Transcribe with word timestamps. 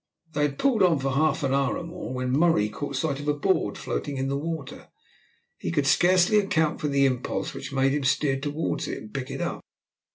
They 0.33 0.41
had 0.41 0.57
pulled 0.57 0.81
on 0.81 0.97
for 0.97 1.11
half 1.11 1.43
an 1.43 1.53
hour 1.53 1.77
or 1.77 1.83
more 1.83 2.11
when 2.11 2.31
Murray 2.31 2.69
caught 2.69 2.95
sight 2.95 3.19
of 3.19 3.27
a 3.27 3.35
board 3.35 3.77
floating 3.77 4.17
in 4.17 4.29
the 4.29 4.35
water. 4.35 4.87
He 5.59 5.71
could 5.71 5.85
scarcely 5.85 6.39
account 6.39 6.81
for 6.81 6.87
the 6.87 7.05
impulse 7.05 7.53
which 7.53 7.71
made 7.71 7.91
him 7.91 8.03
steer 8.03 8.39
towards 8.39 8.87
it 8.87 8.97
and 8.97 9.13
pick 9.13 9.29
it 9.29 9.41
up. 9.41 9.61